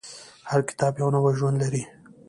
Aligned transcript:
هر 0.49 0.61
کتاب 0.69 0.93
یو 1.01 1.09
نوی 1.15 1.33
ژوند 1.39 1.57
لري. 1.63 1.83